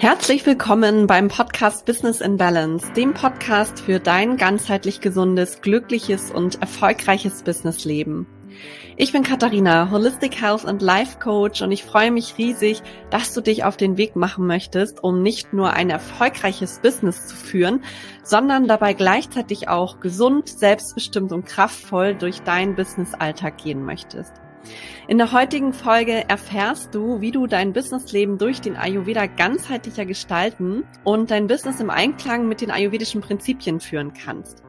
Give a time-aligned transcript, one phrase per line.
[0.00, 6.62] Herzlich willkommen beim Podcast Business in Balance, dem Podcast für dein ganzheitlich gesundes, glückliches und
[6.62, 8.26] erfolgreiches Businessleben.
[8.96, 13.42] Ich bin Katharina, Holistic Health and Life Coach und ich freue mich riesig, dass du
[13.42, 17.84] dich auf den Weg machen möchtest, um nicht nur ein erfolgreiches Business zu führen,
[18.22, 24.32] sondern dabei gleichzeitig auch gesund, selbstbestimmt und kraftvoll durch deinen Businessalltag gehen möchtest.
[25.08, 30.84] In der heutigen Folge erfährst du, wie du dein Businessleben durch den Ayurveda ganzheitlicher gestalten
[31.04, 34.62] und dein Business im Einklang mit den ayurvedischen Prinzipien führen kannst.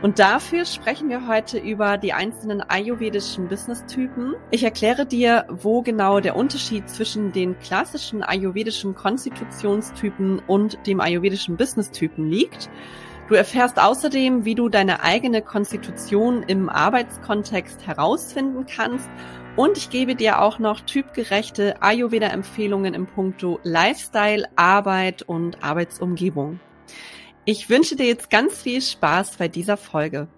[0.00, 4.34] Und dafür sprechen wir heute über die einzelnen ayurvedischen Business-Typen.
[4.52, 11.56] Ich erkläre dir, wo genau der Unterschied zwischen den klassischen ayurvedischen Konstitutionstypen und dem ayurvedischen
[11.56, 12.70] Business-Typen liegt.
[13.28, 19.10] Du erfährst außerdem, wie du deine eigene Konstitution im Arbeitskontext herausfinden kannst
[19.54, 26.58] und ich gebe dir auch noch typgerechte Ayurveda-Empfehlungen im Punkto Lifestyle, Arbeit und Arbeitsumgebung.
[27.44, 30.28] Ich wünsche dir jetzt ganz viel Spaß bei dieser Folge.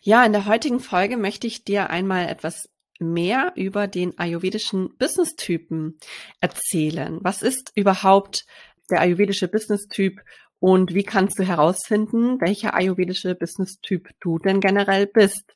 [0.00, 2.68] Ja, in der heutigen Folge möchte ich dir einmal etwas
[3.00, 5.98] mehr über den ayurvedischen Business-Typen
[6.40, 7.18] erzählen.
[7.22, 8.44] Was ist überhaupt
[8.90, 10.20] der ayurvedische Business-Typ
[10.58, 15.54] und wie kannst du herausfinden, welcher ayurvedische Business-Typ du denn generell bist?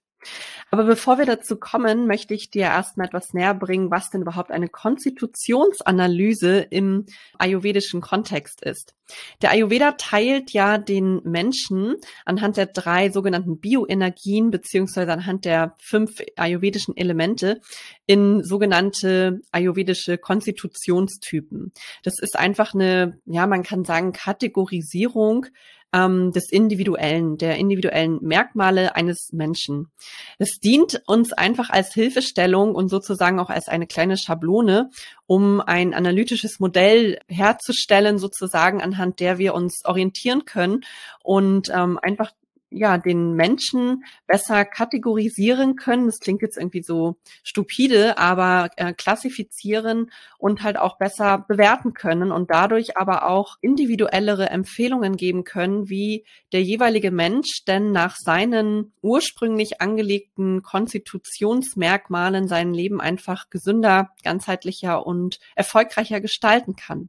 [0.70, 4.50] Aber bevor wir dazu kommen, möchte ich dir erstmal etwas näher bringen, was denn überhaupt
[4.50, 7.06] eine Konstitutionsanalyse im
[7.38, 8.94] ayurvedischen Kontext ist.
[9.40, 11.96] Der Ayurveda teilt ja den Menschen
[12.26, 17.60] anhand der drei sogenannten Bioenergien beziehungsweise anhand der fünf ayurvedischen Elemente
[18.06, 21.72] in sogenannte ayurvedische Konstitutionstypen.
[22.02, 25.46] Das ist einfach eine, ja, man kann sagen, Kategorisierung
[25.92, 29.90] ähm, des individuellen, der individuellen Merkmale eines Menschen.
[30.38, 34.90] Es dient uns einfach als Hilfestellung und sozusagen auch als eine kleine Schablone,
[35.26, 40.84] um ein analytisches Modell herzustellen, sozusagen anhand der wir uns orientieren können
[41.22, 42.32] und ähm, einfach
[42.70, 46.06] ja, den Menschen besser kategorisieren können.
[46.06, 52.30] Das klingt jetzt irgendwie so stupide, aber äh, klassifizieren und halt auch besser bewerten können
[52.30, 58.92] und dadurch aber auch individuellere Empfehlungen geben können, wie der jeweilige Mensch denn nach seinen
[59.02, 67.08] ursprünglich angelegten Konstitutionsmerkmalen sein Leben einfach gesünder, ganzheitlicher und erfolgreicher gestalten kann.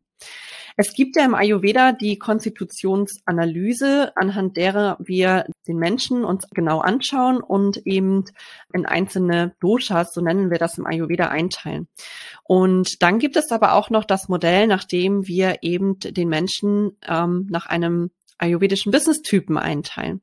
[0.81, 7.41] Es gibt ja im Ayurveda die Konstitutionsanalyse, anhand derer wir den Menschen uns genau anschauen
[7.41, 8.24] und eben
[8.74, 11.90] in einzelne Doshas, so nennen wir das im Ayurveda, einteilen.
[12.44, 16.97] Und dann gibt es aber auch noch das Modell, nach dem wir eben den Menschen
[17.06, 20.22] ähm, nach einem ayurvedischen Business-Typen einteilen.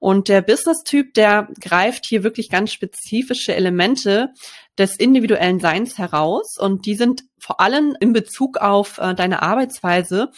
[0.00, 4.30] Und der Business-Typ, der greift hier wirklich ganz spezifische Elemente
[4.76, 10.30] des individuellen Seins heraus und die sind vor allem in Bezug auf äh, deine Arbeitsweise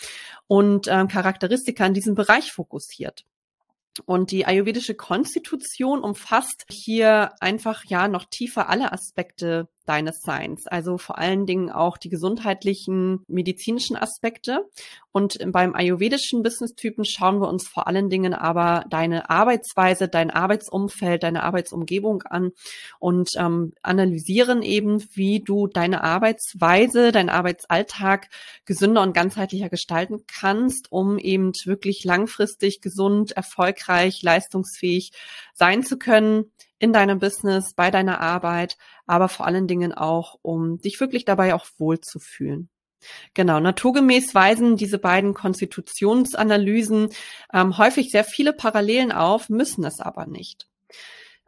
[0.46, 3.24] und äh, Charakteristika in diesem Bereich fokussiert.
[4.06, 10.66] Und die ayurvedische Konstitution umfasst hier einfach ja noch tiefer alle Aspekte deines Seins.
[10.66, 14.66] Also vor allen Dingen auch die gesundheitlichen, medizinischen Aspekte.
[15.12, 21.24] Und beim ayurvedischen Business-Typen schauen wir uns vor allen Dingen aber deine Arbeitsweise, dein Arbeitsumfeld,
[21.24, 22.52] deine Arbeitsumgebung an
[23.00, 28.28] und ähm, analysieren eben, wie du deine Arbeitsweise, deinen Arbeitsalltag
[28.64, 35.10] gesünder und ganzheitlicher gestalten kannst, um eben wirklich langfristig gesund, erfolgreich, leistungsfähig
[35.60, 40.78] sein zu können in deinem Business, bei deiner Arbeit, aber vor allen Dingen auch, um
[40.78, 42.70] dich wirklich dabei auch wohlzufühlen.
[43.34, 47.10] Genau, naturgemäß weisen diese beiden Konstitutionsanalysen
[47.52, 50.66] ähm, häufig sehr viele Parallelen auf, müssen es aber nicht.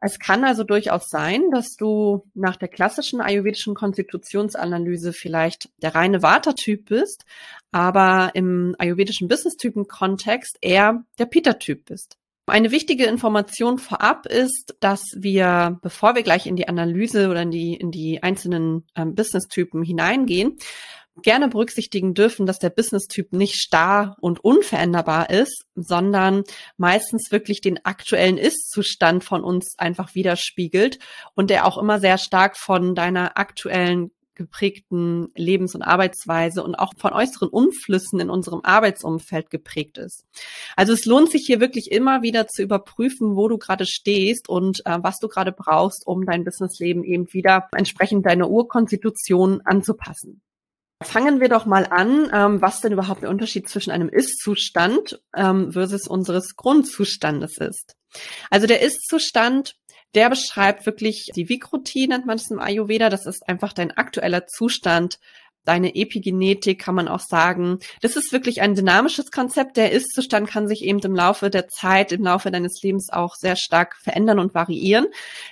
[0.05, 6.23] Es kann also durchaus sein, dass du nach der klassischen ayurvedischen Konstitutionsanalyse vielleicht der reine
[6.23, 7.25] Vata-Typ bist,
[7.71, 12.19] aber im ayurvedischen Business-Typen-Kontext eher der Pita-Typ bist.
[12.53, 17.51] Eine wichtige Information vorab ist, dass wir, bevor wir gleich in die Analyse oder in
[17.51, 20.59] die, in die einzelnen ähm, Business-Typen hineingehen,
[21.23, 26.43] gerne berücksichtigen dürfen, dass der Business-Typ nicht starr und unveränderbar ist, sondern
[26.77, 30.99] meistens wirklich den aktuellen Ist-Zustand von uns einfach widerspiegelt
[31.33, 36.93] und der auch immer sehr stark von deiner aktuellen geprägten Lebens- und Arbeitsweise und auch
[36.97, 40.25] von äußeren Umflüssen in unserem Arbeitsumfeld geprägt ist.
[40.77, 44.85] Also es lohnt sich hier wirklich immer wieder zu überprüfen, wo du gerade stehst und
[44.87, 50.41] äh, was du gerade brauchst, um dein Businessleben eben wieder entsprechend deiner Urkonstitution anzupassen.
[51.03, 55.73] Fangen wir doch mal an, ähm, was denn überhaupt der Unterschied zwischen einem Ist-Zustand ähm,
[55.73, 57.97] versus unseres Grundzustandes ist.
[58.51, 59.77] Also der Ist-Zustand
[60.15, 63.09] der beschreibt wirklich die Vikruti, nennt man es im Ayurveda.
[63.09, 65.19] Das ist einfach dein aktueller Zustand
[65.65, 67.79] deine Epigenetik kann man auch sagen.
[68.01, 69.77] Das ist wirklich ein dynamisches Konzept.
[69.77, 73.57] Der Ist-Zustand kann sich eben im Laufe der Zeit, im Laufe deines Lebens auch sehr
[73.57, 75.07] stark verändern und variieren,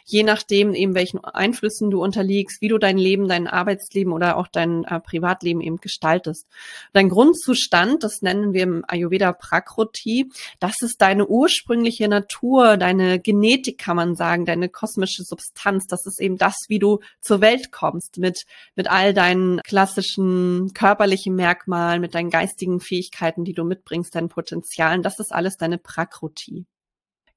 [0.04, 4.48] je nachdem eben welchen Einflüssen du unterliegst, wie du dein Leben, dein Arbeitsleben oder auch
[4.48, 6.46] dein äh, Privatleben eben gestaltest.
[6.92, 13.78] Dein Grundzustand, das nennen wir im Ayurveda Prakroti, das ist deine ursprüngliche Natur, deine Genetik
[13.78, 15.86] kann man sagen, deine kosmische Substanz.
[15.86, 20.72] Das ist eben das, wie du zur Welt kommst mit, mit all deinen klassischen klassischen
[20.72, 25.02] körperlichen Merkmalen, mit deinen geistigen Fähigkeiten, die du mitbringst, deinen Potenzialen.
[25.02, 26.66] Das ist alles deine Prakruti.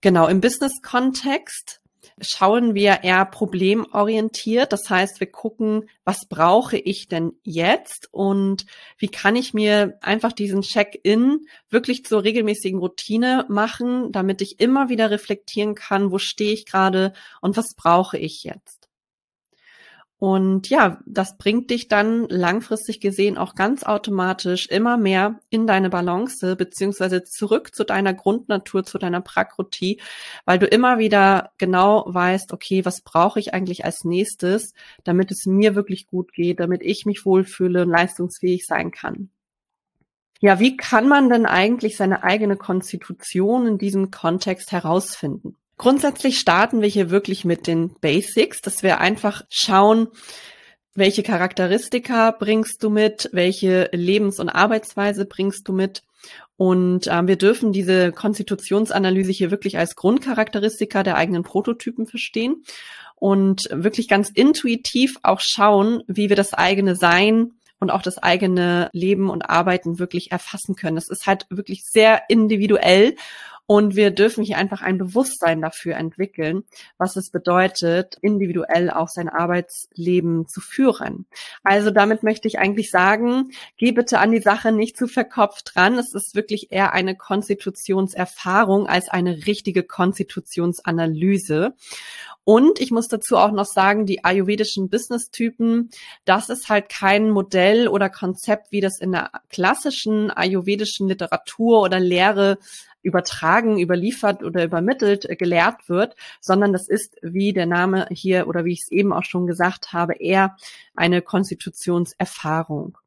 [0.02, 1.82] Genau, im Business-Kontext
[2.20, 4.74] schauen wir eher problemorientiert.
[4.74, 8.66] Das heißt, wir gucken, was brauche ich denn jetzt und
[8.98, 14.90] wie kann ich mir einfach diesen Check-in wirklich zur regelmäßigen Routine machen, damit ich immer
[14.90, 18.83] wieder reflektieren kann, wo stehe ich gerade und was brauche ich jetzt.
[20.24, 25.90] Und ja, das bringt dich dann langfristig gesehen auch ganz automatisch immer mehr in deine
[25.90, 30.00] Balance beziehungsweise zurück zu deiner Grundnatur, zu deiner Prakruti,
[30.46, 34.74] weil du immer wieder genau weißt, okay, was brauche ich eigentlich als nächstes,
[35.04, 39.30] damit es mir wirklich gut geht, damit ich mich wohlfühle und leistungsfähig sein kann.
[40.40, 45.58] Ja, wie kann man denn eigentlich seine eigene Konstitution in diesem Kontext herausfinden?
[45.78, 50.08] Grundsätzlich starten wir hier wirklich mit den Basics, dass wir einfach schauen,
[50.96, 56.04] welche Charakteristika bringst du mit, welche Lebens- und Arbeitsweise bringst du mit.
[56.56, 62.64] Und äh, wir dürfen diese Konstitutionsanalyse hier wirklich als Grundcharakteristika der eigenen Prototypen verstehen
[63.16, 68.90] und wirklich ganz intuitiv auch schauen, wie wir das eigene Sein und auch das eigene
[68.94, 70.96] Leben und Arbeiten wirklich erfassen können.
[70.96, 73.16] Das ist halt wirklich sehr individuell
[73.66, 76.64] und wir dürfen hier einfach ein Bewusstsein dafür entwickeln,
[76.98, 81.26] was es bedeutet, individuell auch sein Arbeitsleben zu führen.
[81.64, 85.98] Also damit möchte ich eigentlich sagen, geh bitte an die Sache nicht zu verkopft dran.
[85.98, 91.76] Es ist wirklich eher eine Konstitutionserfahrung als eine richtige Konstitutionsanalyse.
[92.46, 95.90] Und ich muss dazu auch noch sagen, die ayurvedischen Business-Typen,
[96.26, 102.00] das ist halt kein Modell oder Konzept, wie das in der klassischen ayurvedischen Literatur oder
[102.00, 102.58] Lehre
[103.02, 108.66] übertragen, überliefert oder übermittelt äh, gelehrt wird, sondern das ist, wie der Name hier oder
[108.66, 110.56] wie ich es eben auch schon gesagt habe, eher
[110.96, 112.98] eine Konstitutionserfahrung.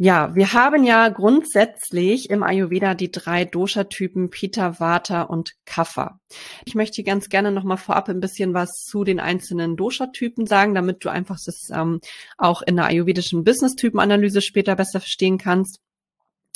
[0.00, 6.20] Ja, wir haben ja grundsätzlich im Ayurveda die drei Dosha-Typen Pitta, Vata und Kapha.
[6.64, 10.72] Ich möchte ganz gerne noch mal vorab ein bisschen was zu den einzelnen Dosha-Typen sagen,
[10.72, 12.00] damit du einfach das ähm,
[12.36, 15.80] auch in der ayurvedischen Business-Typen-Analyse später besser verstehen kannst.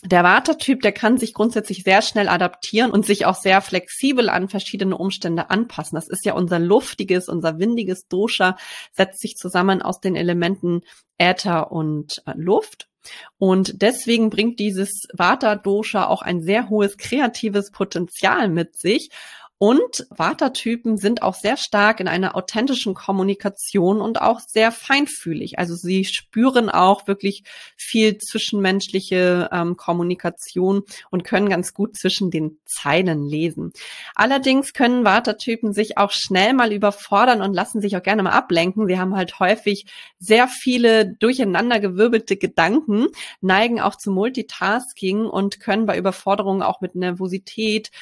[0.05, 4.49] Der Vata-Typ, der kann sich grundsätzlich sehr schnell adaptieren und sich auch sehr flexibel an
[4.51, 5.97] verschiedene Umstände anpassen.
[5.97, 8.57] Das ist ja unser luftiges, unser windiges Dosha,
[8.93, 10.83] setzt sich zusammen aus den Elementen
[11.19, 12.89] Äther und äh, Luft.
[13.39, 19.11] Und deswegen bringt dieses Vata-Dosha auch ein sehr hohes kreatives Potenzial mit sich.
[19.63, 25.61] Und Vata-Typen sind auch sehr stark in einer authentischen Kommunikation und auch sehr feinfühlig.
[25.61, 27.45] Also sie spüren auch wirklich
[27.77, 30.83] viel zwischenmenschliche ähm, Kommunikation
[31.13, 33.73] und können ganz gut zwischen den Zeilen lesen.
[34.17, 38.89] Allerdings können Vata-Typen sich auch schnell mal überfordern und lassen sich auch gerne mal ablenken.
[38.89, 39.87] Sie haben halt häufig
[40.19, 43.07] sehr viele durcheinandergewirbelte Gedanken,
[43.41, 47.93] neigen auch zu Multitasking und können bei Überforderungen auch mit Nervosität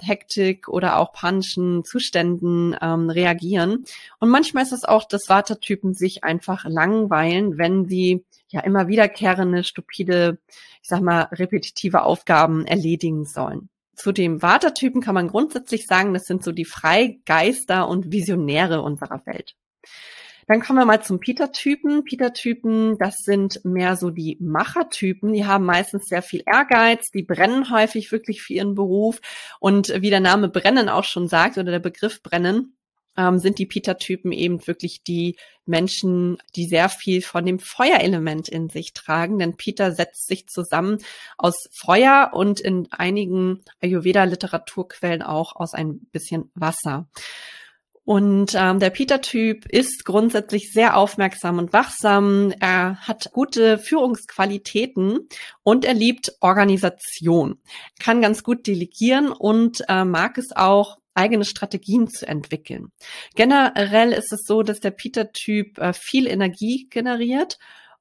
[0.00, 3.84] Hektik oder auch panischen Zuständen ähm, reagieren.
[4.18, 9.64] Und manchmal ist es auch, dass Watertypen sich einfach langweilen, wenn sie ja immer wiederkehrende,
[9.64, 10.38] stupide,
[10.82, 13.68] ich sag mal, repetitive Aufgaben erledigen sollen.
[13.94, 19.24] Zu dem Watertypen kann man grundsätzlich sagen, das sind so die Freigeister und Visionäre unserer
[19.24, 19.56] Welt.
[20.46, 22.04] Dann kommen wir mal zum Peter-Typen.
[22.04, 25.32] Peter-Typen, das sind mehr so die Macher-Typen.
[25.32, 29.20] Die haben meistens sehr viel Ehrgeiz, die brennen häufig wirklich für ihren Beruf.
[29.58, 32.76] Und wie der Name Brennen auch schon sagt, oder der Begriff Brennen,
[33.16, 38.68] ähm, sind die Peter-Typen eben wirklich die Menschen, die sehr viel von dem Feuerelement in
[38.68, 39.38] sich tragen.
[39.38, 40.98] Denn Peter setzt sich zusammen
[41.38, 47.08] aus Feuer und in einigen Ayurveda-Literaturquellen auch aus ein bisschen Wasser.
[48.06, 52.54] Und ähm, der Peter-Typ ist grundsätzlich sehr aufmerksam und wachsam.
[52.60, 55.28] Er hat gute Führungsqualitäten
[55.64, 57.58] und er liebt Organisation,
[57.98, 62.92] kann ganz gut delegieren und äh, mag es auch, eigene Strategien zu entwickeln.
[63.34, 67.58] Generell ist es so, dass der Peter-Typ äh, viel Energie generiert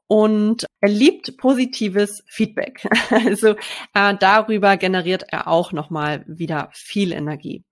[0.07, 2.88] und er liebt positives Feedback.
[3.09, 3.55] Also
[3.95, 7.63] äh, darüber generiert er auch nochmal wieder viel Energie.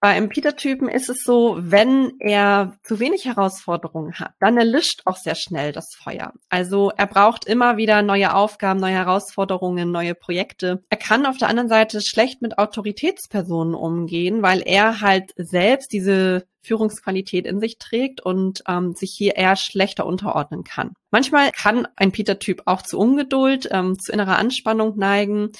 [0.00, 5.16] Bei einem Peter-Typen ist es so, wenn er zu wenig Herausforderungen hat, dann erlischt auch
[5.16, 6.32] sehr schnell das Feuer.
[6.48, 10.84] Also er braucht immer wieder neue Aufgaben, neue Herausforderungen, neue Projekte.
[10.88, 16.46] Er kann auf der anderen Seite schlecht mit Autoritätspersonen umgehen, weil er halt selbst diese
[16.62, 20.92] Führungsqualität in sich trägt und ähm, sich hier eher schlechter unterordnen kann.
[21.10, 25.50] Manchmal kann ein Peter-Typ auch zu Ungeduld, ähm, zu innerer Anspannung neigen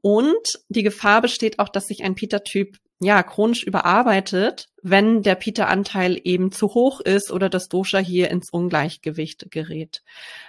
[0.00, 6.20] und die Gefahr besteht auch, dass sich ein Peter-Typ ja chronisch überarbeitet, wenn der Peter-Anteil
[6.22, 10.02] eben zu hoch ist oder das Dosha hier ins Ungleichgewicht gerät.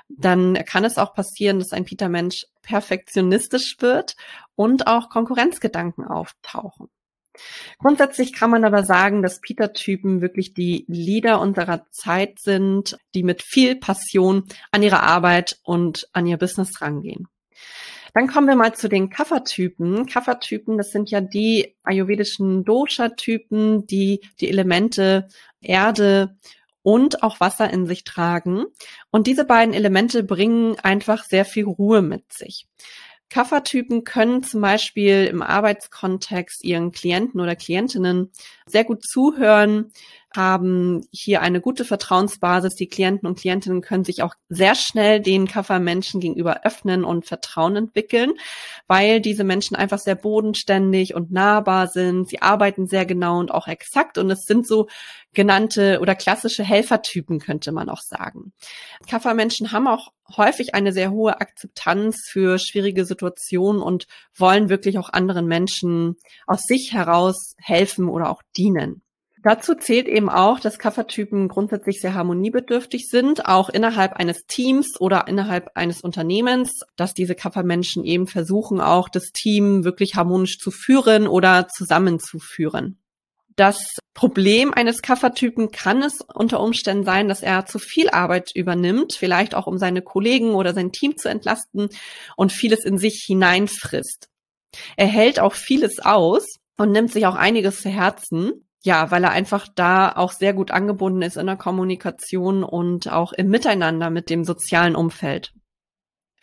[0.10, 4.16] Dann kann es auch passieren, dass ein Peter-Mensch perfektionistisch wird
[4.56, 6.90] und auch Konkurrenzgedanken auftauchen.
[7.80, 13.42] Grundsätzlich kann man aber sagen, dass Peter-Typen wirklich die Leader unserer Zeit sind, die mit
[13.42, 17.28] viel Passion an ihre Arbeit und an ihr Business rangehen.
[18.14, 20.06] Dann kommen wir mal zu den Kapha-Typen.
[20.06, 25.28] Kapha-Typen, das sind ja die ayurvedischen Dosha-Typen, die die Elemente
[25.62, 26.36] Erde
[26.84, 28.66] und auch Wasser in sich tragen.
[29.12, 32.68] Und diese beiden Elemente bringen einfach sehr viel Ruhe mit sich.
[33.32, 38.30] Kaffertypen können zum Beispiel im Arbeitskontext ihren Klienten oder Klientinnen
[38.66, 39.94] sehr gut zuhören,
[40.36, 42.76] haben hier eine gute Vertrauensbasis.
[42.76, 47.76] Die Klienten und Klientinnen können sich auch sehr schnell den Kaffermenschen gegenüber öffnen und Vertrauen
[47.76, 48.34] entwickeln,
[48.88, 52.30] weil diese Menschen einfach sehr bodenständig und nahbar sind.
[52.30, 54.88] Sie arbeiten sehr genau und auch exakt und es sind so
[55.34, 58.54] genannte oder klassische Helfertypen, könnte man auch sagen.
[59.08, 65.10] Kaffermenschen haben auch häufig eine sehr hohe Akzeptanz für schwierige Situationen und wollen wirklich auch
[65.10, 66.16] anderen Menschen
[66.48, 69.02] aus sich heraus helfen oder auch dienen.
[69.44, 75.28] Dazu zählt eben auch, dass Kaffertypen grundsätzlich sehr harmoniebedürftig sind, auch innerhalb eines Teams oder
[75.28, 81.28] innerhalb eines Unternehmens, dass diese Kaffermenschen eben versuchen, auch das Team wirklich harmonisch zu führen
[81.28, 83.00] oder zusammenzuführen.
[83.56, 89.14] Das Problem eines Kaffertypen kann es unter Umständen sein, dass er zu viel Arbeit übernimmt,
[89.14, 91.90] vielleicht auch um seine Kollegen oder sein Team zu entlasten
[92.36, 94.30] und vieles in sich hineinfrisst.
[94.96, 96.46] Er hält auch vieles aus
[96.78, 98.68] und nimmt sich auch einiges zu Herzen.
[98.84, 103.32] Ja, weil er einfach da auch sehr gut angebunden ist in der Kommunikation und auch
[103.32, 105.54] im Miteinander mit dem sozialen Umfeld.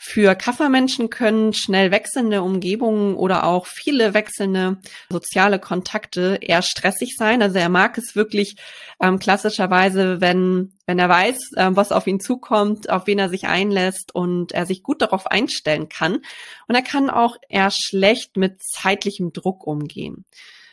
[0.00, 4.78] Für Kaffermenschen können schnell wechselnde Umgebungen oder auch viele wechselnde
[5.10, 7.42] soziale Kontakte eher stressig sein.
[7.42, 8.54] Also er mag es wirklich
[9.02, 13.48] ähm, klassischerweise, wenn, wenn er weiß, äh, was auf ihn zukommt, auf wen er sich
[13.48, 16.18] einlässt und er sich gut darauf einstellen kann.
[16.68, 20.24] Und er kann auch eher schlecht mit zeitlichem Druck umgehen.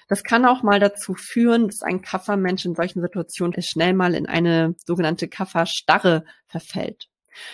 [0.07, 4.27] Das kann auch mal dazu führen, dass ein Kaffermensch in solchen Situationen schnell mal in
[4.27, 7.07] eine sogenannte Kafferstarre verfällt.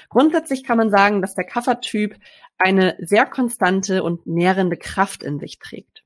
[0.10, 2.16] Grundsätzlich kann man sagen, dass der Kaffertyp
[2.58, 6.04] eine sehr konstante und nährende Kraft in sich trägt.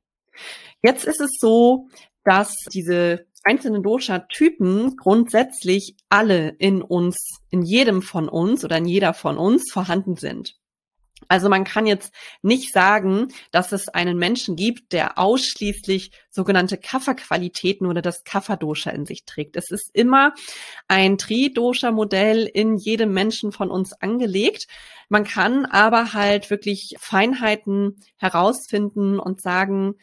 [0.81, 1.87] Jetzt ist es so,
[2.23, 9.13] dass diese einzelnen Dosha-Typen grundsätzlich alle in uns, in jedem von uns oder in jeder
[9.13, 10.55] von uns vorhanden sind.
[11.27, 17.88] Also man kann jetzt nicht sagen, dass es einen Menschen gibt, der ausschließlich sogenannte Kafferqualitäten
[17.88, 19.55] oder das Kafferdosha in sich trägt.
[19.55, 20.34] Es ist immer
[20.88, 24.67] ein Tri-Dosha-Modell in jedem Menschen von uns angelegt.
[25.10, 29.95] Man kann aber halt wirklich Feinheiten herausfinden und sagen,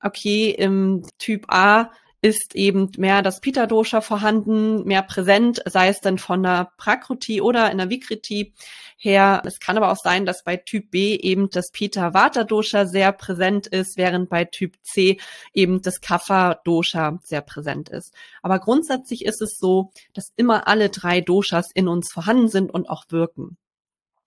[0.00, 1.90] okay, im Typ A
[2.24, 7.70] ist eben mehr das Pitta-Dosha vorhanden, mehr präsent, sei es dann von der Prakruti oder
[7.70, 8.54] in der Vikriti
[8.96, 9.42] her.
[9.44, 13.98] Es kann aber auch sein, dass bei Typ B eben das Pitta-Vata-Dosha sehr präsent ist,
[13.98, 15.20] während bei Typ C
[15.52, 18.14] eben das Kapha-Dosha sehr präsent ist.
[18.40, 22.88] Aber grundsätzlich ist es so, dass immer alle drei Doshas in uns vorhanden sind und
[22.88, 23.58] auch wirken.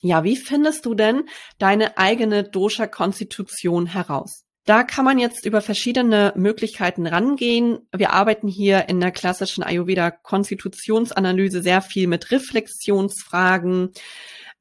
[0.02, 1.28] Ja, wie findest du denn
[1.58, 4.47] deine eigene Dosha-Konstitution heraus?
[4.68, 7.88] Da kann man jetzt über verschiedene Möglichkeiten rangehen.
[7.96, 13.94] Wir arbeiten hier in der klassischen Ayurveda-Konstitutionsanalyse sehr viel mit Reflexionsfragen.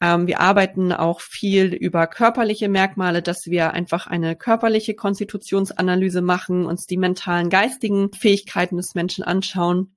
[0.00, 6.66] Ähm, wir arbeiten auch viel über körperliche Merkmale, dass wir einfach eine körperliche Konstitutionsanalyse machen,
[6.66, 9.96] uns die mentalen, geistigen Fähigkeiten des Menschen anschauen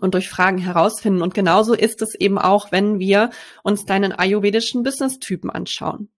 [0.00, 1.22] und durch Fragen herausfinden.
[1.22, 3.30] Und genauso ist es eben auch, wenn wir
[3.62, 6.08] uns deinen ayurvedischen Business-Typen anschauen.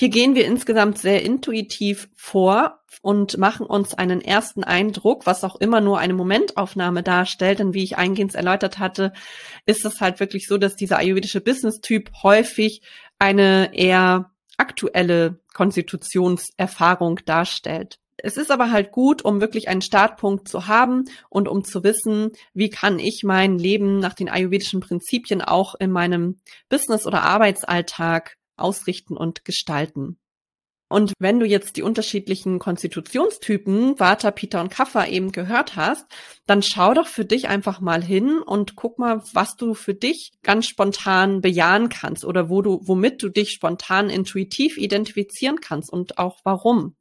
[0.00, 5.56] Hier gehen wir insgesamt sehr intuitiv vor und machen uns einen ersten Eindruck, was auch
[5.56, 7.58] immer nur eine Momentaufnahme darstellt.
[7.58, 9.12] Denn wie ich eingehend erläutert hatte,
[9.66, 12.80] ist es halt wirklich so, dass dieser ayurvedische Business-Typ häufig
[13.18, 17.98] eine eher aktuelle Konstitutionserfahrung darstellt.
[18.16, 22.30] Es ist aber halt gut, um wirklich einen Startpunkt zu haben und um zu wissen,
[22.54, 26.40] wie kann ich mein Leben nach den ayurvedischen Prinzipien auch in meinem
[26.70, 30.18] Business oder Arbeitsalltag ausrichten und gestalten.
[30.92, 36.04] Und wenn du jetzt die unterschiedlichen Konstitutionstypen Vata, Pitta und Kapha eben gehört hast,
[36.46, 40.32] dann schau doch für dich einfach mal hin und guck mal, was du für dich
[40.42, 46.18] ganz spontan bejahen kannst oder wo du, womit du dich spontan intuitiv identifizieren kannst und
[46.18, 46.96] auch warum.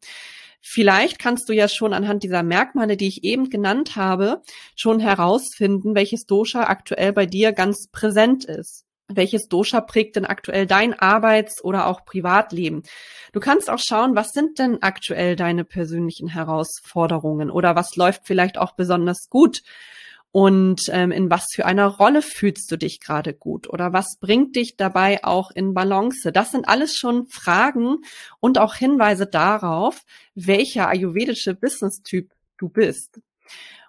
[0.62, 4.44] Vielleicht kannst du ja schon anhand dieser Merkmale, die ich eben genannt habe,
[4.76, 10.66] schon herausfinden, welches Dosha aktuell bei dir ganz präsent ist welches Dosha prägt denn aktuell
[10.66, 12.84] dein Arbeits- oder auch Privatleben?
[13.34, 18.58] Du kannst auch schauen, was sind denn aktuell deine persönlichen Herausforderungen oder was läuft vielleicht
[18.58, 19.62] auch besonders gut?
[20.32, 24.56] Und ähm, in was für einer Rolle fühlst du dich gerade gut oder was bringt
[24.56, 26.32] dich dabei auch in Balance?
[26.32, 27.98] Das sind alles schon Fragen
[28.40, 30.04] und auch Hinweise darauf,
[30.36, 33.20] welcher ayurvedische Business-Typ du bist.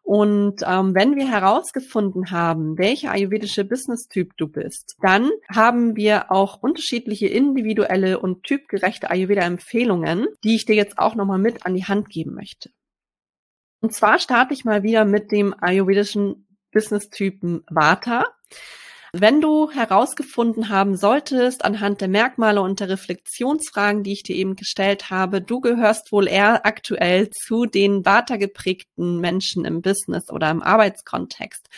[0.02, 6.62] Und ähm, wenn wir herausgefunden haben, welcher ayurvedische Business-Typ du bist, dann haben wir auch
[6.62, 12.08] unterschiedliche individuelle und typgerechte Ayurveda-Empfehlungen, die ich dir jetzt auch nochmal mit an die Hand
[12.08, 12.70] geben möchte.
[13.80, 18.26] Und zwar starte ich mal wieder mit dem ayurvedischen Business-Typen Vata.
[19.12, 24.54] Wenn du herausgefunden haben solltest, anhand der Merkmale und der Reflexionsfragen, die ich dir eben
[24.54, 30.62] gestellt habe, du gehörst wohl eher aktuell zu den Vata-geprägten Menschen im Business oder im
[30.62, 31.68] Arbeitskontext,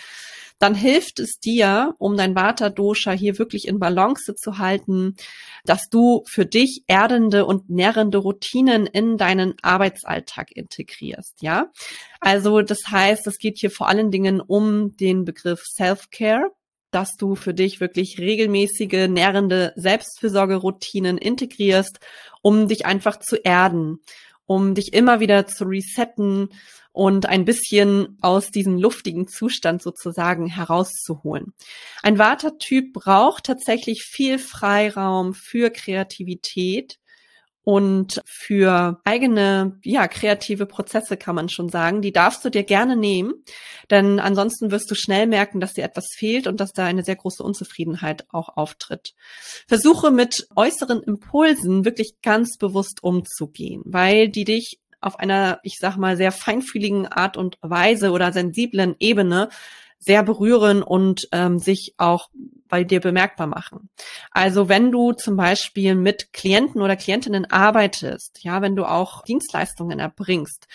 [0.58, 5.16] dann hilft es dir, um dein Vata-Dosha hier wirklich in Balance zu halten,
[5.64, 11.72] dass du für dich erdende und nährende Routinen in deinen Arbeitsalltag integrierst, ja?
[12.20, 16.50] Also, das heißt, es geht hier vor allen Dingen um den Begriff Self-Care
[16.92, 21.99] dass du für dich wirklich regelmäßige, nährende Selbstfürsorgeroutinen integrierst,
[22.42, 23.99] um dich einfach zu erden,
[24.46, 26.50] um dich immer wieder zu resetten
[26.92, 31.54] und ein bisschen aus diesem luftigen Zustand sozusagen herauszuholen.
[32.02, 36.99] Ein Vata-Typ braucht tatsächlich viel Freiraum für Kreativität
[37.64, 42.02] und für eigene, ja, kreative Prozesse kann man schon sagen.
[42.02, 43.35] Die darfst du dir gerne nehmen,
[43.90, 47.17] denn ansonsten wirst du schnell merken, dass dir etwas fehlt und dass da eine sehr
[47.17, 49.15] große Unzufriedenheit auch auftritt.
[49.69, 55.97] Versuche mit äußeren Impulsen wirklich ganz bewusst umzugehen, weil die dich auf einer, ich sag
[55.97, 59.49] mal, sehr feinfühligen Art und Weise oder sensiblen Ebene
[59.99, 62.28] sehr berühren und ähm, sich auch
[62.73, 63.91] bei dir bemerkbar machen.
[64.30, 69.99] Also wenn du zum Beispiel mit Klienten oder Klientinnen arbeitest, ja, wenn du auch Dienstleistungen
[69.99, 70.69] erbringst,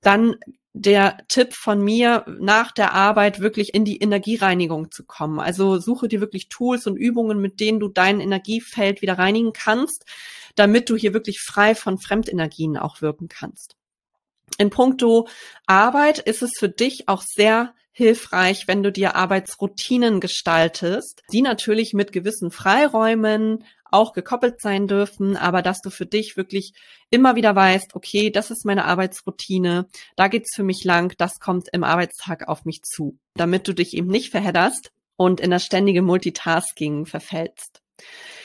[0.00, 0.36] dann
[0.72, 5.40] der Tipp von mir, nach der Arbeit wirklich in die Energiereinigung zu kommen.
[5.40, 10.06] Also suche dir wirklich Tools und Übungen, mit denen du dein Energiefeld wieder reinigen kannst,
[10.54, 13.76] damit du hier wirklich frei von Fremdenergien auch wirken kannst.
[14.56, 15.28] In puncto
[15.66, 21.92] Arbeit ist es für dich auch sehr hilfreich, wenn du dir Arbeitsroutinen gestaltest, die natürlich
[21.92, 26.72] mit gewissen Freiräumen auch gekoppelt sein dürfen, aber dass du für dich wirklich
[27.10, 31.68] immer wieder weißt, okay, das ist meine Arbeitsroutine, da geht's für mich lang, das kommt
[31.72, 36.00] im Arbeitstag auf mich zu, damit du dich eben nicht verhedderst und in das ständige
[36.02, 37.82] Multitasking verfällst.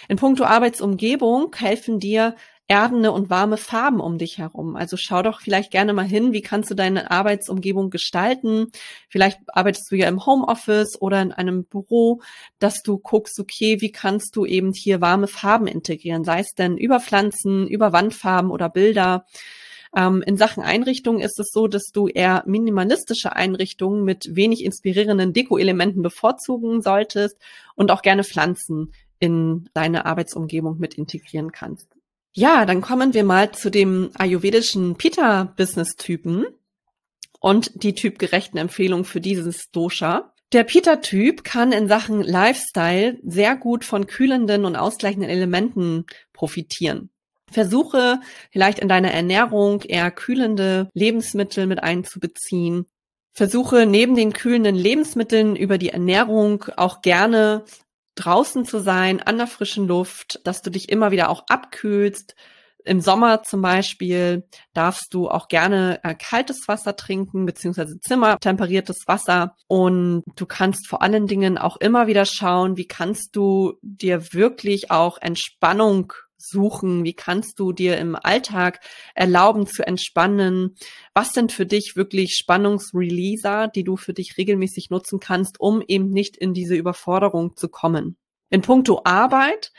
[0.10, 2.36] In puncto Arbeitsumgebung helfen dir
[2.68, 4.76] erdende und warme Farben um dich herum.
[4.76, 8.68] Also schau doch vielleicht gerne mal hin, wie kannst du deine Arbeitsumgebung gestalten.
[9.10, 12.22] Vielleicht arbeitest du ja im Homeoffice oder in einem Büro,
[12.60, 16.78] dass du guckst, okay, wie kannst du eben hier warme Farben integrieren, sei es denn
[16.78, 19.26] über Pflanzen, über Wandfarben oder Bilder.
[19.96, 25.32] Ähm, in Sachen Einrichtung ist es so, dass du eher minimalistische Einrichtungen mit wenig inspirierenden
[25.32, 27.38] Deko-Elementen bevorzugen solltest
[27.76, 31.97] und auch gerne Pflanzen in deine Arbeitsumgebung mit integrieren kannst.
[32.38, 36.46] Ja, dann kommen wir mal zu dem ayurvedischen Pita-Business-Typen
[37.40, 40.36] und die typgerechten Empfehlungen für dieses Dosha.
[40.54, 47.10] Der Pita-Typ kann in Sachen Lifestyle sehr gut von kühlenden und ausgleichenden Elementen profitieren.
[47.50, 48.20] Versuche
[48.52, 52.86] vielleicht in deiner Ernährung eher kühlende Lebensmittel mit einzubeziehen.
[53.34, 57.66] Versuche neben den kühlenden Lebensmitteln über die Ernährung auch gerne
[58.18, 62.36] draußen zu sein, an der frischen Luft, dass du dich immer wieder auch abkühlst.
[62.84, 69.56] Im Sommer zum Beispiel darfst du auch gerne äh, kaltes Wasser trinken, beziehungsweise zimmertemperiertes Wasser.
[69.68, 74.90] Und du kannst vor allen Dingen auch immer wieder schauen, wie kannst du dir wirklich
[74.90, 77.04] auch Entspannung suchen?
[77.04, 78.80] Wie kannst du dir im Alltag
[79.16, 80.76] erlauben zu entspannen?
[81.14, 86.10] Was sind für dich wirklich Spannungsreleaser, die du für dich regelmäßig nutzen kannst, um eben
[86.10, 88.18] nicht in diese Überforderung zu kommen?
[88.50, 89.74] In puncto Arbeit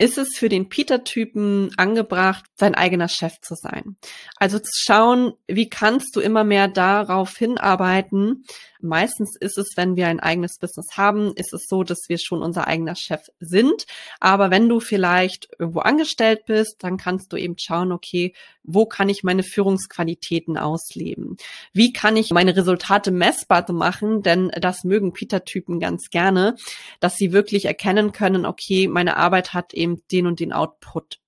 [0.00, 3.96] ist es für den Peter-Typen angebracht, sein eigener Chef zu sein.
[4.36, 8.46] Also zu schauen, wie kannst du immer mehr darauf hinarbeiten.
[8.80, 12.40] Meistens ist es, wenn wir ein eigenes Business haben, ist es so, dass wir schon
[12.40, 13.84] unser eigener Chef sind.
[14.20, 19.08] Aber wenn du vielleicht irgendwo angestellt bist, dann kannst du eben schauen, okay, wo kann
[19.08, 21.36] ich meine Führungsqualitäten ausleben?
[21.72, 24.22] Wie kann ich meine Resultate messbar machen?
[24.22, 26.56] Denn das mögen Peter-Typen ganz gerne,
[27.00, 31.20] dass sie wirklich erkennen können, okay, meine Arbeit hat eben den und den Output.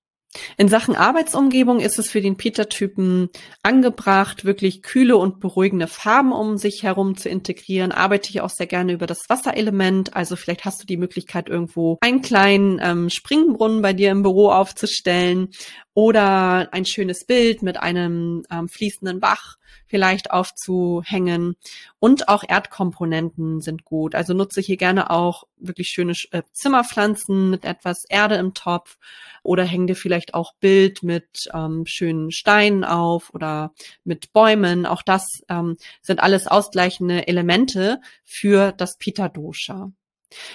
[0.57, 3.29] In Sachen Arbeitsumgebung ist es für den Peter-Typen
[3.61, 7.91] angebracht, wirklich kühle und beruhigende Farben um sich herum zu integrieren.
[7.91, 10.15] Arbeite ich auch sehr gerne über das Wasserelement.
[10.15, 14.49] Also vielleicht hast du die Möglichkeit, irgendwo einen kleinen ähm, Springbrunnen bei dir im Büro
[14.49, 15.49] aufzustellen
[15.93, 21.55] oder ein schönes Bild mit einem ähm, fließenden Bach vielleicht aufzuhängen.
[21.99, 24.15] Und auch Erdkomponenten sind gut.
[24.15, 28.97] Also nutze hier gerne auch wirklich schöne äh, Zimmerpflanzen mit etwas Erde im Topf
[29.43, 34.85] oder hänge dir vielleicht auch Bild mit ähm, schönen Steinen auf oder mit Bäumen.
[34.85, 39.91] Auch das ähm, sind alles ausgleichende Elemente für das Pita Dosha.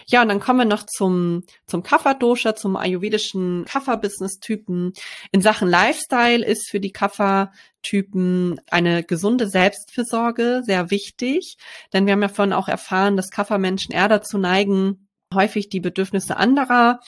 [0.07, 4.93] Ja, und dann kommen wir noch zum, zum Kapha-Dosha, zum ayurvedischen Kapha-Business-Typen.
[5.33, 11.57] In Sachen Lifestyle ist für die Kapha-Typen eine gesunde Selbstfürsorge sehr wichtig,
[11.93, 16.37] denn wir haben ja vorhin auch erfahren, dass Kapha-Menschen eher dazu neigen, häufig die Bedürfnisse
[16.37, 17.01] anderer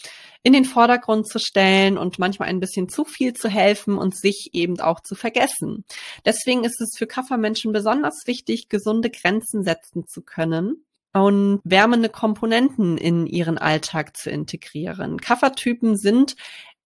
[0.42, 4.50] in den Vordergrund zu stellen und manchmal ein bisschen zu viel zu helfen und sich
[4.52, 5.84] eben auch zu vergessen.
[6.24, 12.98] Deswegen ist es für Kaffermenschen besonders wichtig, gesunde Grenzen setzen zu können und wärmende Komponenten
[12.98, 15.18] in ihren Alltag zu integrieren.
[15.18, 16.36] Kaffertypen sind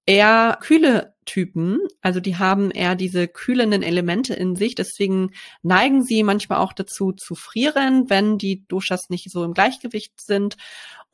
[0.06, 5.32] eher kühle Typen, also die haben eher diese kühlenden Elemente in sich, deswegen
[5.62, 10.56] neigen sie manchmal auch dazu zu frieren, wenn die Doshas nicht so im Gleichgewicht sind.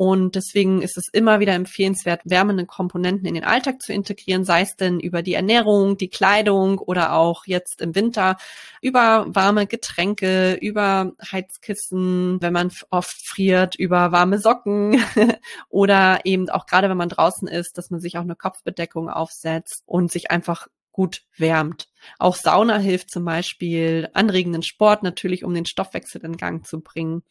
[0.01, 4.63] Und deswegen ist es immer wieder empfehlenswert, wärmende Komponenten in den Alltag zu integrieren, sei
[4.63, 8.39] es denn über die Ernährung, die Kleidung oder auch jetzt im Winter
[8.81, 15.05] über warme Getränke, über Heizkissen, wenn man oft friert, über warme Socken
[15.69, 19.83] oder eben auch gerade wenn man draußen ist, dass man sich auch eine Kopfbedeckung aufsetzt.
[19.85, 21.89] und sich einfach gut wärmt.
[22.19, 27.23] Auch Sauna hilft zum Beispiel, anregenden Sport natürlich, um den Stoffwechsel in Gang zu bringen.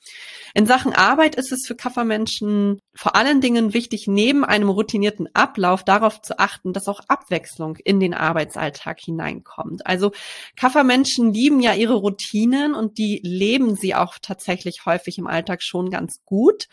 [0.53, 5.83] In Sachen Arbeit ist es für Kaffermenschen vor allen Dingen wichtig, neben einem routinierten Ablauf
[5.83, 9.85] darauf zu achten, dass auch Abwechslung in den Arbeitsalltag hineinkommt.
[9.85, 10.11] Also
[10.55, 15.89] Kaffermenschen lieben ja ihre Routinen und die leben sie auch tatsächlich häufig im Alltag schon
[15.89, 16.67] ganz gut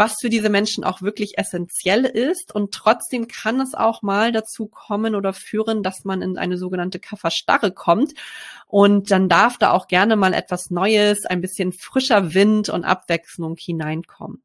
[0.00, 2.54] was für diese Menschen auch wirklich essentiell ist.
[2.54, 6.98] Und trotzdem kann es auch mal dazu kommen oder führen, dass man in eine sogenannte
[6.98, 8.14] Kafferstarre kommt.
[8.66, 13.56] Und dann darf da auch gerne mal etwas Neues, ein bisschen frischer Wind und Abwechslung
[13.58, 14.42] hineinkommen.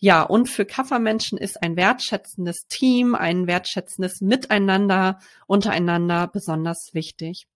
[0.00, 7.46] Ja, und für Kaffermenschen ist ein wertschätzendes Team, ein wertschätzendes Miteinander untereinander besonders wichtig.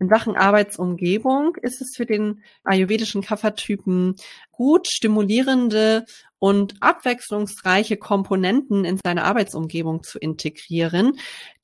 [0.00, 4.16] In Sachen Arbeitsumgebung ist es für den ayurvedischen Kaffertypen
[4.50, 6.04] gut, stimulierende
[6.38, 11.18] und abwechslungsreiche Komponenten in seine Arbeitsumgebung zu integrieren,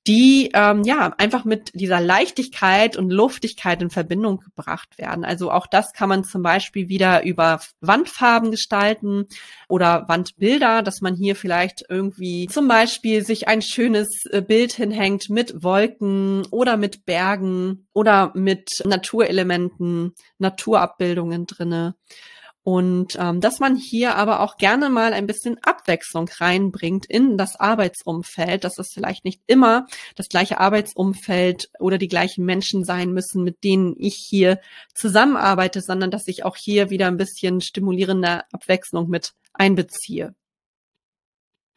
[0.07, 5.25] die ähm, ja einfach mit dieser Leichtigkeit und Luftigkeit in Verbindung gebracht werden.
[5.25, 9.27] Also auch das kann man zum Beispiel wieder über Wandfarben gestalten
[9.69, 15.29] oder Wandbilder, dass man hier vielleicht irgendwie zum Beispiel sich ein schönes äh, Bild hinhängt
[15.29, 21.95] mit Wolken oder mit Bergen oder mit Naturelementen, Naturabbildungen drinne.
[22.63, 27.59] Und ähm, dass man hier aber auch gerne mal ein bisschen Abwechslung reinbringt in das
[27.59, 33.45] Arbeitsumfeld, dass es vielleicht nicht immer das gleiche Arbeitsumfeld oder die gleichen Menschen sein müssen,
[33.45, 34.61] mit denen ich hier
[34.95, 40.35] zusammenarbeite, sondern dass ich auch hier wieder ein bisschen stimulierende Abwechslung mit einbeziehe.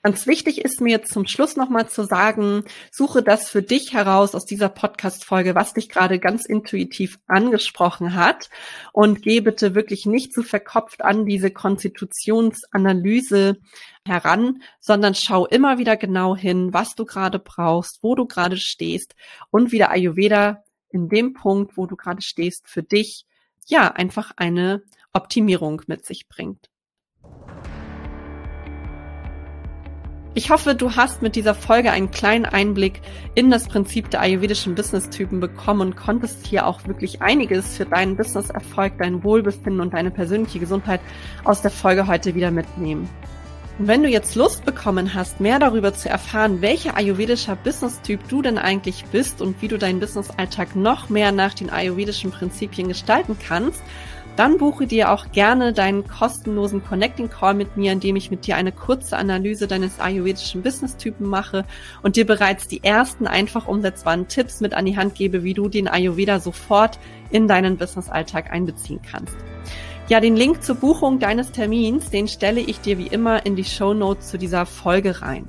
[0.05, 4.35] Ganz wichtig ist mir jetzt zum Schluss nochmal zu sagen, suche das für dich heraus
[4.35, 8.49] aus dieser Podcast-Folge, was dich gerade ganz intuitiv angesprochen hat
[8.91, 13.59] und geh bitte wirklich nicht zu verkopft an diese Konstitutionsanalyse
[14.05, 19.15] heran, sondern schau immer wieder genau hin, was du gerade brauchst, wo du gerade stehst
[19.51, 23.23] und wie der Ayurveda in dem Punkt, wo du gerade stehst, für dich
[23.67, 26.69] ja einfach eine Optimierung mit sich bringt.
[30.35, 33.01] Ich hoffe, du hast mit dieser Folge einen kleinen Einblick
[33.35, 38.17] in das Prinzip der ayurvedischen Business-Typen bekommen und konntest hier auch wirklich einiges für deinen
[38.17, 41.01] Business-Erfolg, dein Wohlbefinden und deine persönliche Gesundheit
[41.43, 43.07] aus der Folge heute wieder mitnehmen.
[43.77, 48.41] Und wenn du jetzt Lust bekommen hast, mehr darüber zu erfahren, welcher ayurvedischer Business-Typ du
[48.41, 53.37] denn eigentlich bist und wie du deinen Business-Alltag noch mehr nach den ayurvedischen Prinzipien gestalten
[53.37, 53.83] kannst,
[54.35, 58.47] dann buche dir auch gerne deinen kostenlosen Connecting Call mit mir, in dem ich mit
[58.47, 61.65] dir eine kurze Analyse deines ayurvedischen Business-Typen mache
[62.01, 65.69] und dir bereits die ersten einfach umsetzbaren Tipps mit an die Hand gebe, wie du
[65.69, 66.97] den Ayurveda sofort
[67.29, 69.35] in deinen Business-Alltag einbeziehen kannst.
[70.09, 73.63] Ja, den Link zur Buchung deines Termins, den stelle ich dir wie immer in die
[73.63, 75.47] Show Notes zu dieser Folge rein.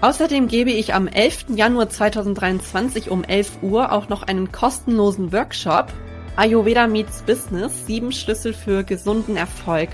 [0.00, 1.46] Außerdem gebe ich am 11.
[1.54, 5.92] Januar 2023 um 11 Uhr auch noch einen kostenlosen Workshop
[6.36, 9.90] Ayurveda Meets Business, sieben Schlüssel für gesunden Erfolg.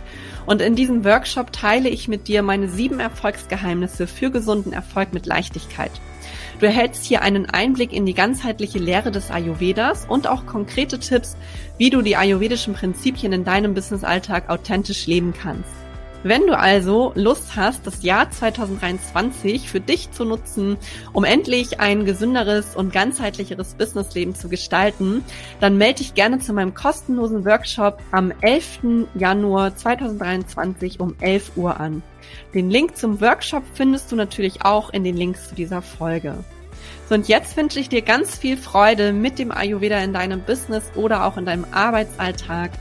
[0.47, 5.27] Und in diesem Workshop teile ich mit dir meine sieben Erfolgsgeheimnisse für gesunden Erfolg mit
[5.27, 5.93] Leichtigkeit.
[6.59, 11.37] Du erhältst hier einen Einblick in die ganzheitliche Lehre des Ayurvedas und auch konkrete Tipps,
[11.77, 15.80] wie du die ayurvedischen Prinzipien in deinem Businessalltag authentisch leben kannst.
[16.23, 20.77] Wenn du also Lust hast, das Jahr 2023 für dich zu nutzen,
[21.15, 25.25] um endlich ein gesünderes und ganzheitlicheres Businessleben zu gestalten,
[25.61, 29.07] dann melde dich gerne zu meinem kostenlosen Workshop am 11.
[29.15, 32.03] Januar 2023 um 11 Uhr an.
[32.53, 36.45] Den Link zum Workshop findest du natürlich auch in den Links zu dieser Folge.
[37.09, 40.85] So, und jetzt wünsche ich dir ganz viel Freude mit dem Ayurveda in deinem Business
[40.95, 42.73] oder auch in deinem Arbeitsalltag.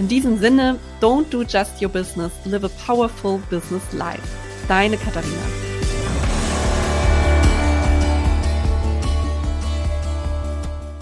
[0.00, 4.34] In diesem Sinne, don't do just your business, live a powerful business life.
[4.66, 5.69] Deine Katharina.